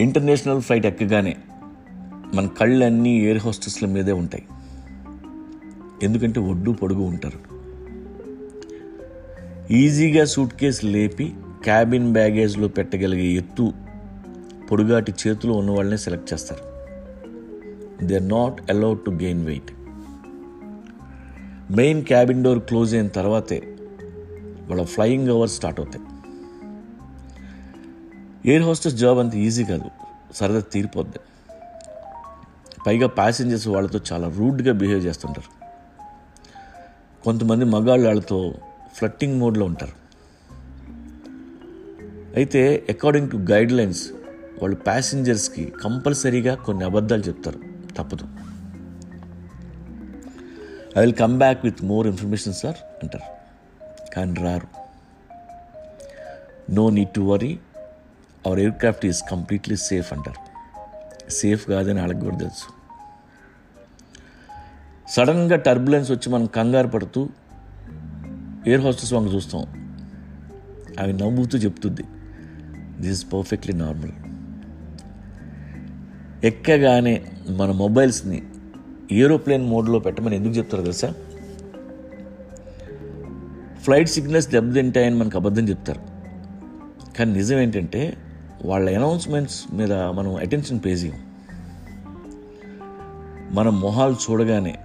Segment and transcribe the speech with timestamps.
[0.00, 1.36] International flight ఎక్కగానే
[2.34, 4.44] మన కళ్ళన్నీ air హోస్టెస్ల మీదే ఉంటాయి.
[6.02, 7.38] ఎందుకంటే ఒడ్డు పొడుగు ఉంటారు.
[9.72, 13.72] ఈజీగా సూట్ కేసు లేపి క్యాబిన్ బ్యాగేజ్లో పెట్టగలిగే ఎత్తు
[14.70, 16.64] పొడుగాటి చేతులు ఉన్న వాళ్ళనే సెలెక్ట్ చేస్తారు.
[18.06, 19.72] They are not allowed to gain weight
[21.70, 23.62] main cabin door close అయిన తర్వాతే
[24.68, 26.04] వాళ్ళ ఫ్లయింగ్ అవర్స్ స్టార్ట్ అవుతాయి.
[28.46, 29.84] ఎయిర్ హోస్టెస్ జాబ్ అంత ఈజీ కాదు.
[30.34, 31.18] సరదా తీరిపోద్ది.
[32.86, 35.60] పైగా ప్యాసింజర్స్ వాళ్ళతో చాలా రూడ్గా బిహేవ్ చేస్తుంటారు.
[37.24, 38.54] కొంతమంది మగాళ్ళు వాళ్ళతో
[38.94, 40.00] ఫ్లట్టింగ్ మోడ్లో ఉంటారు.
[42.36, 44.12] అయితే అకార్డింగ్ టు గైడ్ లైన్స్
[44.62, 47.60] వాళ్ళు ప్యాసింజర్స్కి కంపల్సరీగా కొన్ని అబద్ధాలు చెప్తారు.
[47.96, 48.28] తప్పదు.
[50.98, 53.40] I will come back with more information sir అంటారు.
[54.14, 54.68] కానీ రారు.
[56.72, 57.58] No need to worry
[58.46, 60.50] our aircraft is completely safe అంటారు
[61.30, 62.80] సేఫ్ కాదని వాళ్ళకి కూడా తెలుసు.
[65.10, 67.28] సడన్గా టర్బులెన్స్ వచ్చి మనం కంగారు పడుతూ
[68.66, 69.66] ఎయిర్ హోస్టెస్ వంక చూస్తాం.
[71.00, 72.02] అవి నవ్వుతూ చెప్తుంది
[73.00, 74.12] దిస్ ఇస్ పర్ఫెక్ట్లీ నార్మల్
[76.44, 78.42] ఎక్కగానే మన మొబైల్స్ని
[79.12, 81.14] ఏరోప్లేన్ మోడ్లో పెట్టమని ఎందుకు చెప్తారు తెలుసా?
[83.82, 86.00] ఫ్లైట్ సిగ్నల్స్ దెబ్బతింటాయని మనకు అబద్ధం చెప్తారు.
[87.18, 88.16] కానీ నిజం ఏంటంటే
[88.64, 91.30] వాళ్ళ అనౌన్స్మెంట్స్ మీద మనం అటెన్షన్ పే చేయం.
[93.54, 94.78] మన మొహాలు చూడగానే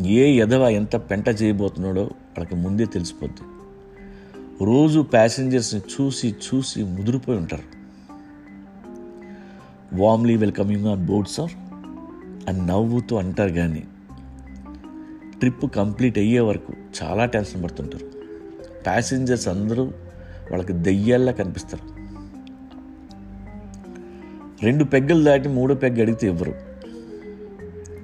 [0.00, 3.40] ఏ ఎదవ ఎంత పెంట చేయబోతున్నాడో వాళ్ళకి ముందే తెలిసిపోద్ది.
[4.64, 7.80] రోజు ప్యాసింజర్స్ని చూసి చూసి ముదిరిపోయి ఉంటారు.
[9.94, 11.52] Warmly welcoming on board sir
[12.48, 13.84] అని నవ్వుతూ అంటారు కానీ
[15.38, 18.06] ట్రిప్ కంప్లీట్ అయ్యే వరకు చాలా టెన్షన్ పడుతుంటారు.
[18.82, 19.84] ప్యాసింజర్స్ అందరూ
[20.50, 21.99] వాళ్ళకి దెయ్యాల్లా కనిపిస్తారు.
[24.62, 26.54] రెండు పెగ్గలు దాటి మూడో పెగ్గ అడిగితే ఇవ్వరు.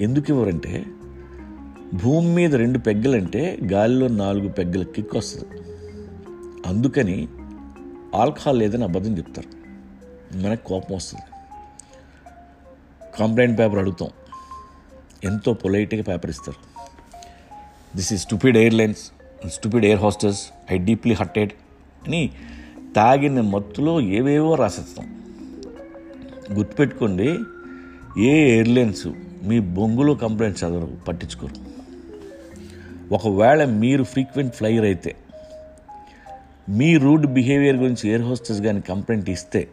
[0.00, 0.84] ఎందుకు ఇవ్వరంటే
[2.02, 5.44] భూమి మీద రెండు పెగ్గలంటే గాలిలో నాలుగు పెగ్గల కిక్ వస్తుంది.
[6.66, 7.28] అందుకని
[8.14, 9.48] ఆల్కహాల్ లేదని అబద్ధం చెప్తారు.
[10.36, 11.22] మనకు కోపం వస్తుంది.
[13.18, 14.08] కంప్లైంట్ పేపర్ అడుగుతాం.
[15.24, 16.72] ఎంతో పొలైట్గా పేపర్ ఇస్తారు.
[17.96, 19.12] This is stupid airlines
[19.46, 21.52] stupid air hostesses I deeply hurted
[22.06, 22.30] అని
[22.96, 25.21] తాగిన మత్తులో ఏవేవో రాసేస్తాం.
[26.52, 27.38] గుర్తుపెట్టుకోండి
[28.22, 29.08] ఏ ఎయిర్లైన్స్
[29.42, 31.72] మీ బొంగులో కంప్లైంట్ చదవరు పట్టించుకోరు.
[33.14, 35.16] ఒకవేళ మీరు ఫ్రీక్వెంట్ ఫ్లైయర్ అయితే
[36.68, 39.68] మీ రూడ్ బిహేవియర్ గురించి ఎయిర్ హోస్టెస్ కానీ కంప్లైంట్ ఇస్తే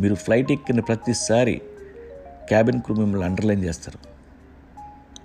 [0.00, 1.60] మీరు ఫ్లైట్ ఎక్కిన ప్రతిసారి
[2.48, 3.98] క్యాబిన్ క్రూ మిమ్మల్ని అండర్లైన్ చేస్తారు.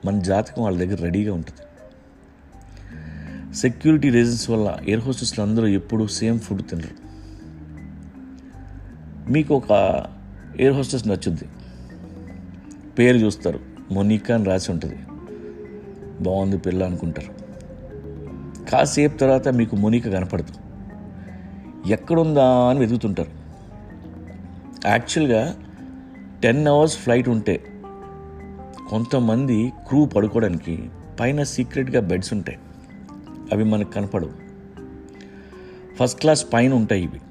[0.07, 1.61] మన జాతకం వాళ్ళ దగ్గర రెడీగా ఉంటుంది.
[3.55, 7.02] సెక్యూరిటీ రీజన్స్ వల్ల ఎయిర్ హోస్టెస్లు అందరూ ఎప్పుడూ సేమ్ ఫుడ్ తినరు.
[9.33, 10.03] మీకు ఒక
[10.59, 11.45] ఎయిర్ హోస్టెస్ నచ్చుద్ది.
[12.99, 13.59] పేరు చూస్తారు.
[13.91, 14.95] మొనికా అని రాసి ఉంటుంది.
[16.23, 17.43] బాగుంది పిల్ల అనుకుంటారు.
[18.71, 20.53] కాసేపు తర్వాత మీకు మొనిక కనపడదు.
[21.87, 23.29] ఎక్కడుందా అని వెతుకుతుంటారు.
[24.87, 25.55] యాక్చువల్గా
[26.43, 27.63] టెన్ అవర్స్ ఫ్లైట్ ఉంటే
[28.89, 30.89] కొంతమంది క్రూ పడుకోవడానికి
[31.19, 32.59] పైన సీక్రెట్గా బెడ్స్ ఉంటాయి.
[33.51, 34.31] అవి మనకు కనపడవు.
[35.95, 37.21] ఫస్ట్ క్లాస్ పైన ఉంటాయి ఇవి.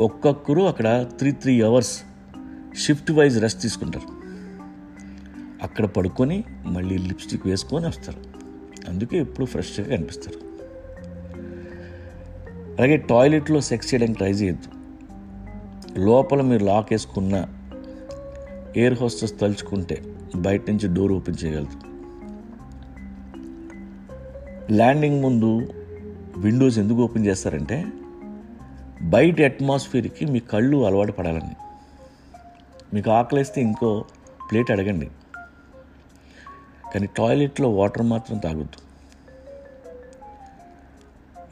[0.00, 2.02] ఒక్కొక్కరు అక్కడ three three hours
[2.78, 4.08] shift wise rest తీసుకుంటారు.
[5.62, 8.18] అక్కడ పడుకొని మళ్ళీ లిప్స్టిక్ వేసుకొని వస్తారు.
[8.88, 10.50] అందుకే ఎప్పుడు ఫ్రెష్గా కనిపిస్తారు.
[12.78, 14.68] అలాగే టాయిలెట్లో సెక్స్ చేయడానికి ట్రై చేయొద్దు.
[15.98, 17.46] లోపల మీరు లాక్ వేసుకున్న
[18.76, 20.02] ఎయిర్ హోస్టెస్ తలుచుకుంటే
[20.36, 21.90] బయట నుంచి డోర్ ఓపెన్ చేయగలదు.
[24.72, 25.72] ల్యాండింగ్ ముందు
[26.36, 27.86] విండోస్ ఎందుకు ఓపెన్ చేస్తారంటే
[29.02, 31.56] బయట అట్మాస్ఫియర్కి మీ కళ్ళు అలవాటు పడాలండి.
[32.94, 34.04] మీకు ఆకలిస్తే ఇంకో
[34.50, 35.10] ప్లేట్ అడగండి.
[36.94, 38.90] కానీ టాయిలెట్లో వాటర్ మాత్రం తాగొద్దు.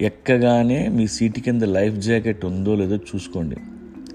[0.01, 3.57] ఎక్కగానే మీ సీటు కింద లైఫ్ జాకెట్ ఉందో లేదో చూసుకోండి.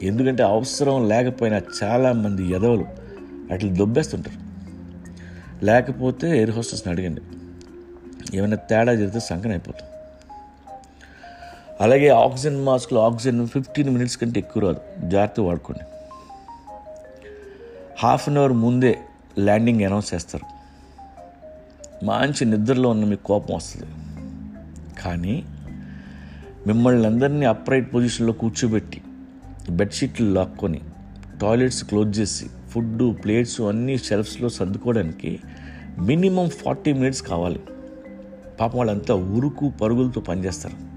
[0.06, 2.86] ఎందుకంటే అవసరం లేకపోయినా చాలామంది ఎదవలు
[3.52, 4.44] అట్లా దొబ్బేస్తుంటారు.
[5.66, 7.22] లేకపోతే ఎయిర్ హోస్టెస్ని అడగండి.
[8.38, 9.93] ఏమైనా తేడా జరిగితే సంకనైపోతుంది అయిపోతుంది
[11.81, 15.10] అలాగే ఆక్సిజన్ మాస్క్లో ఆక్సిజన్ ఫిఫ్టీన్ మినిట్స్ కంటే ఎక్కువ రాదు.
[15.10, 15.86] జాగ్రత్త వాడుకోండి.
[18.00, 19.00] హాఫ్ అన్ అవర్ ముందే
[19.40, 20.54] ల్యాండింగ్ అనౌన్స్ చేస్తారు.
[22.06, 23.86] మంచి నిద్రలో ఉన్న మీకు కోపం వస్తుంది.
[25.02, 25.46] కానీ
[26.68, 29.02] మిమ్మల్ని అందరినీ అప్రైట్ పొజిషన్లో కూర్చోబెట్టి
[29.69, 30.81] బెడ్షీట్లు లాక్కొని
[31.42, 35.40] టాయిలెట్స్ క్లోజ్ చేసి ఫుడ్ ప్లేట్స్ అన్నీ షెల్ఫ్స్లో సర్దుకోవడానికి
[36.00, 37.60] మినిమం ఫార్టీ మినిట్స్ కావాలి.
[38.60, 40.93] పాపం వాళ్ళంతా ఉరుకు పరుగులతో పనిచేస్తారు.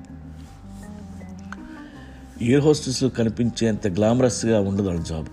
[2.42, 5.26] ఎయిర్ హోస్టెస్ కనిపించేంత గ్లామరస్గా ఉండదు వాళ్ళ జాబ్.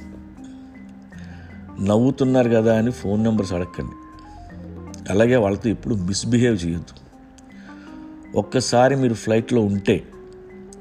[1.88, 3.94] నవ్వుతున్నారు కదా అని ఫోన్ నెంబర్స్ అడగండి
[5.10, 7.04] అలాగే వాళ్ళతో ఎప్పుడు మిస్బిహేవ్ చేయొద్దు.
[8.38, 10.04] ఒక్కసారి మీరు ఫ్లైట్లో ఉంటే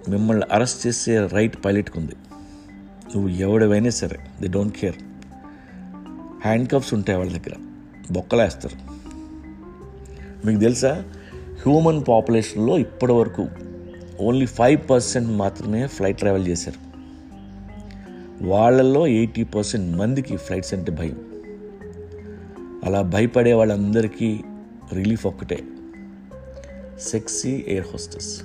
[0.08, 2.12] మిమ్మల్ని అరెస్ట్ చేసే రైట్ పైలట్కి ఉంది
[3.14, 4.96] నువ్వు ఎవడవైనా సరే the don't care.
[6.42, 7.52] Handcuffs ఉంటాయి వాళ్ళ దగ్గర
[8.12, 8.92] బొక్కలేస్తారు.
[10.46, 11.04] మీకు తెలుసా?
[11.66, 13.48] హ్యూమన్ పాపులేషన్లో ఇప్పటి వరకు
[14.22, 16.92] ఓన్లీ ఫైవ్ పర్సెంట్ మాత్రమే ఫ్లైట్ ట్రావెల్ చేశారు.
[18.44, 21.18] వాళ్ళల్లో ఎయిటీ పర్సెంట్ మందికి ఫ్లైట్స్ అంటే భయం.
[22.84, 24.40] అలా భయపడే వాళ్ళందరికీ
[24.92, 25.64] రిలీఫ్ ఒక్కటే.
[27.00, 28.42] Sexy air hostess